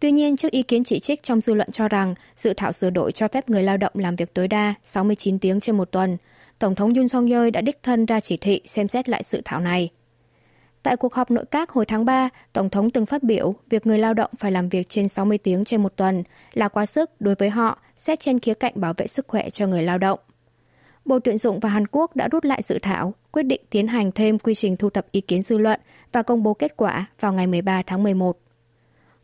Tuy 0.00 0.10
nhiên, 0.10 0.36
trước 0.36 0.52
ý 0.52 0.62
kiến 0.62 0.84
chỉ 0.84 0.98
trích 0.98 1.22
trong 1.22 1.40
dư 1.40 1.54
luận 1.54 1.70
cho 1.72 1.88
rằng 1.88 2.14
dự 2.36 2.54
thảo 2.56 2.72
sửa 2.72 2.90
đổi 2.90 3.12
cho 3.12 3.28
phép 3.28 3.50
người 3.50 3.62
lao 3.62 3.76
động 3.76 3.92
làm 3.94 4.16
việc 4.16 4.34
tối 4.34 4.48
đa 4.48 4.74
69 4.84 5.38
tiếng 5.38 5.60
trên 5.60 5.76
một 5.76 5.90
tuần, 5.90 6.16
Tổng 6.58 6.74
thống 6.74 6.94
Yoon 6.94 7.08
song 7.08 7.26
yeol 7.26 7.50
đã 7.50 7.60
đích 7.60 7.82
thân 7.82 8.06
ra 8.06 8.20
chỉ 8.20 8.36
thị 8.36 8.60
xem 8.64 8.88
xét 8.88 9.08
lại 9.08 9.22
dự 9.24 9.40
thảo 9.44 9.60
này. 9.60 9.90
Tại 10.82 10.96
cuộc 10.96 11.14
họp 11.14 11.30
nội 11.30 11.44
các 11.50 11.70
hồi 11.70 11.86
tháng 11.86 12.04
3, 12.04 12.28
Tổng 12.52 12.70
thống 12.70 12.90
từng 12.90 13.06
phát 13.06 13.22
biểu 13.22 13.54
việc 13.70 13.86
người 13.86 13.98
lao 13.98 14.14
động 14.14 14.30
phải 14.38 14.52
làm 14.52 14.68
việc 14.68 14.88
trên 14.88 15.08
60 15.08 15.38
tiếng 15.38 15.64
trên 15.64 15.82
một 15.82 15.96
tuần 15.96 16.22
là 16.52 16.68
quá 16.68 16.86
sức 16.86 17.10
đối 17.20 17.34
với 17.34 17.50
họ, 17.50 17.78
xét 17.96 18.20
trên 18.20 18.40
khía 18.40 18.54
cạnh 18.54 18.72
bảo 18.76 18.94
vệ 18.96 19.06
sức 19.06 19.28
khỏe 19.28 19.50
cho 19.50 19.66
người 19.66 19.82
lao 19.82 19.98
động. 19.98 20.18
Bộ 21.04 21.18
Tuyển 21.18 21.38
dụng 21.38 21.60
và 21.60 21.68
Hàn 21.68 21.86
Quốc 21.86 22.16
đã 22.16 22.28
rút 22.28 22.44
lại 22.44 22.62
dự 22.62 22.78
thảo, 22.82 23.14
quyết 23.32 23.42
định 23.42 23.60
tiến 23.70 23.86
hành 23.86 24.12
thêm 24.12 24.38
quy 24.38 24.54
trình 24.54 24.76
thu 24.76 24.90
thập 24.90 25.12
ý 25.12 25.20
kiến 25.20 25.42
dư 25.42 25.58
luận 25.58 25.80
và 26.12 26.22
công 26.22 26.42
bố 26.42 26.54
kết 26.54 26.76
quả 26.76 27.06
vào 27.20 27.32
ngày 27.32 27.46
13 27.46 27.82
tháng 27.86 28.02
11. 28.02 28.38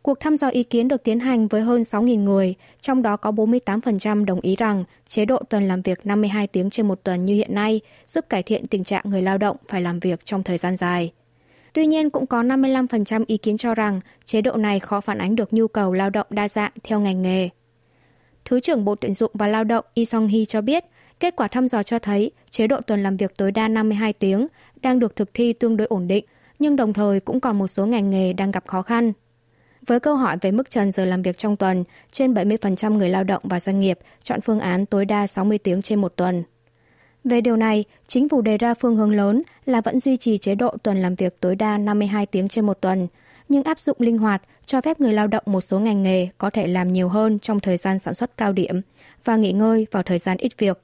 Cuộc 0.04 0.20
thăm 0.20 0.36
dò 0.36 0.48
ý 0.48 0.62
kiến 0.62 0.88
được 0.88 1.02
tiến 1.02 1.20
hành 1.20 1.48
với 1.48 1.62
hơn 1.62 1.82
6.000 1.82 2.24
người, 2.24 2.54
trong 2.80 3.02
đó 3.02 3.16
có 3.16 3.30
48% 3.30 4.24
đồng 4.24 4.40
ý 4.40 4.56
rằng 4.56 4.84
chế 5.06 5.24
độ 5.24 5.38
tuần 5.50 5.68
làm 5.68 5.82
việc 5.82 6.06
52 6.06 6.46
tiếng 6.46 6.70
trên 6.70 6.88
một 6.88 7.00
tuần 7.04 7.24
như 7.24 7.34
hiện 7.34 7.54
nay 7.54 7.80
giúp 8.06 8.24
cải 8.28 8.42
thiện 8.42 8.66
tình 8.66 8.84
trạng 8.84 9.02
người 9.04 9.22
lao 9.22 9.38
động 9.38 9.56
phải 9.68 9.82
làm 9.82 10.00
việc 10.00 10.24
trong 10.24 10.42
thời 10.42 10.58
gian 10.58 10.76
dài. 10.76 11.12
Tuy 11.72 11.86
nhiên, 11.86 12.10
cũng 12.10 12.26
có 12.26 12.42
55% 12.42 13.24
ý 13.26 13.36
kiến 13.36 13.56
cho 13.56 13.74
rằng 13.74 14.00
chế 14.24 14.40
độ 14.40 14.56
này 14.56 14.80
khó 14.80 15.00
phản 15.00 15.18
ánh 15.18 15.36
được 15.36 15.52
nhu 15.52 15.68
cầu 15.68 15.92
lao 15.92 16.10
động 16.10 16.26
đa 16.30 16.48
dạng 16.48 16.72
theo 16.82 17.00
ngành 17.00 17.22
nghề. 17.22 17.48
Thứ 18.44 18.60
trưởng 18.60 18.84
Bộ 18.84 18.94
Tuyển 18.94 19.14
dụng 19.14 19.30
và 19.34 19.46
Lao 19.46 19.64
động 19.64 19.84
Y 19.94 20.04
Song 20.04 20.28
Hee 20.28 20.44
cho 20.44 20.60
biết, 20.60 20.84
kết 21.20 21.36
quả 21.36 21.48
thăm 21.48 21.68
dò 21.68 21.82
cho 21.82 21.98
thấy 21.98 22.30
chế 22.50 22.66
độ 22.66 22.80
tuần 22.80 23.02
làm 23.02 23.16
việc 23.16 23.36
tối 23.36 23.52
đa 23.52 23.68
52 23.68 24.12
tiếng 24.12 24.46
đang 24.82 24.98
được 24.98 25.16
thực 25.16 25.34
thi 25.34 25.52
tương 25.52 25.76
đối 25.76 25.86
ổn 25.86 26.08
định, 26.08 26.24
nhưng 26.58 26.76
đồng 26.76 26.92
thời 26.92 27.20
cũng 27.20 27.40
còn 27.40 27.58
một 27.58 27.68
số 27.68 27.86
ngành 27.86 28.10
nghề 28.10 28.32
đang 28.32 28.50
gặp 28.50 28.66
khó 28.66 28.82
khăn. 28.82 29.12
Với 29.86 30.00
câu 30.00 30.16
hỏi 30.16 30.36
về 30.40 30.50
mức 30.50 30.70
trần 30.70 30.92
giờ 30.92 31.04
làm 31.04 31.22
việc 31.22 31.38
trong 31.38 31.56
tuần, 31.56 31.84
trên 32.12 32.34
70% 32.34 32.94
người 32.94 33.08
lao 33.08 33.24
động 33.24 33.42
và 33.44 33.60
doanh 33.60 33.80
nghiệp 33.80 33.98
chọn 34.22 34.40
phương 34.40 34.60
án 34.60 34.86
tối 34.86 35.04
đa 35.04 35.26
60 35.26 35.58
tiếng 35.58 35.82
trên 35.82 36.00
một 36.00 36.16
tuần. 36.16 36.44
Về 37.24 37.40
điều 37.40 37.56
này, 37.56 37.84
chính 38.06 38.28
phủ 38.28 38.40
đề 38.40 38.58
ra 38.58 38.74
phương 38.74 38.96
hướng 38.96 39.10
lớn 39.10 39.42
là 39.66 39.80
vẫn 39.80 39.98
duy 39.98 40.16
trì 40.16 40.38
chế 40.38 40.54
độ 40.54 40.76
tuần 40.82 41.02
làm 41.02 41.14
việc 41.14 41.40
tối 41.40 41.56
đa 41.56 41.78
52 41.78 42.26
tiếng 42.26 42.48
trên 42.48 42.66
một 42.66 42.80
tuần, 42.80 43.08
nhưng 43.48 43.62
áp 43.62 43.78
dụng 43.78 43.96
linh 44.00 44.18
hoạt 44.18 44.42
cho 44.66 44.80
phép 44.80 45.00
người 45.00 45.12
lao 45.12 45.26
động 45.26 45.42
một 45.46 45.60
số 45.60 45.78
ngành 45.78 46.02
nghề 46.02 46.28
có 46.38 46.50
thể 46.50 46.66
làm 46.66 46.92
nhiều 46.92 47.08
hơn 47.08 47.38
trong 47.38 47.60
thời 47.60 47.76
gian 47.76 47.98
sản 47.98 48.14
xuất 48.14 48.36
cao 48.36 48.52
điểm 48.52 48.80
và 49.24 49.36
nghỉ 49.36 49.52
ngơi 49.52 49.86
vào 49.90 50.02
thời 50.02 50.18
gian 50.18 50.36
ít 50.36 50.58
việc. 50.58 50.80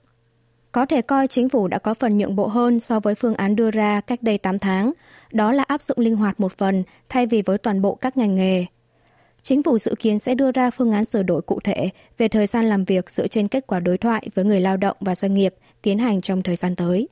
Có 0.73 0.87
thể 0.87 1.03
coi 1.03 1.29
chính 1.29 1.49
phủ 1.49 1.69
đã 1.69 1.79
có 1.79 1.95
phần 1.95 2.19
nhượng 2.19 2.37
bộ 2.37 2.47
hơn 2.47 2.81
so 2.81 3.01
với 3.01 3.15
phương 3.15 3.35
án 3.35 3.57
đưa 3.57 3.71
ra 3.71 4.01
cách 4.01 4.23
đây 4.23 4.39
8 4.39 4.59
tháng, 4.59 4.93
đó 5.33 5.53
là 5.53 5.63
áp 5.63 5.83
dụng 5.83 5.99
linh 5.99 6.17
hoạt 6.17 6.41
một 6.41 6.53
phần 6.59 6.83
thay 7.09 7.27
vì 7.27 7.43
với 7.43 7.59
toàn 7.59 7.83
bộ 7.83 7.95
các 7.95 8.17
ngành 8.17 8.35
nghề. 8.35 8.67
Chính 9.43 9.63
phủ 9.63 9.79
dự 9.79 9.95
kiến 9.99 10.19
sẽ 10.19 10.35
đưa 10.35 10.53
ra 10.53 10.71
phương 10.71 10.93
án 10.93 11.05
sửa 11.05 11.23
đổi 11.23 11.43
cụ 11.43 11.61
thể 11.65 11.91
về 12.19 12.29
thời 12.29 12.47
gian 12.47 12.69
làm 12.69 12.85
việc 12.85 13.11
dựa 13.11 13.27
trên 13.27 13.49
kết 13.49 13.67
quả 13.67 13.81
đối 13.81 13.99
thoại 13.99 14.29
với 14.35 14.45
người 14.45 14.61
lao 14.61 14.77
động 14.77 14.97
và 15.01 15.15
doanh 15.15 15.35
nghiệp 15.35 15.55
tiến 15.83 15.99
hành 15.99 16.21
trong 16.21 16.43
thời 16.43 16.57
gian 16.57 16.77
tới. 16.77 17.09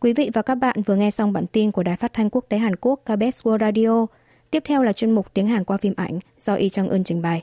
Quý 0.00 0.12
vị 0.12 0.30
và 0.32 0.42
các 0.42 0.54
bạn 0.54 0.82
vừa 0.82 0.96
nghe 0.96 1.10
xong 1.10 1.32
bản 1.32 1.46
tin 1.46 1.72
của 1.72 1.82
Đài 1.82 1.96
Phát 1.96 2.12
thanh 2.12 2.30
Quốc 2.30 2.44
tế 2.48 2.58
Hàn 2.58 2.76
Quốc 2.76 3.00
KBS 3.04 3.46
World 3.46 3.58
Radio. 3.60 4.06
Tiếp 4.50 4.62
theo 4.66 4.82
là 4.82 4.92
chuyên 4.92 5.10
mục 5.10 5.34
tiếng 5.34 5.46
Hàn 5.46 5.64
qua 5.64 5.76
phim 5.76 5.94
ảnh 5.96 6.18
do 6.38 6.54
Y 6.54 6.68
Trang 6.68 6.88
Ưn 6.88 7.04
trình 7.04 7.22
bày. 7.22 7.42